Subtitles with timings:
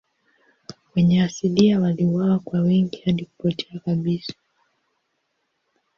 [0.95, 4.33] Wenyeji asilia waliuawa kwa wingi hadi kupotea kabisa.